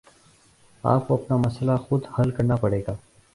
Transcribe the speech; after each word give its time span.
آپ 0.83 1.07
کو 1.07 1.13
اپنا 1.13 1.37
مسئلہ 1.37 1.75
خود 1.87 2.05
حل 2.19 2.31
کرنا 2.31 2.55
پڑے 2.55 2.81
گا 2.87 2.95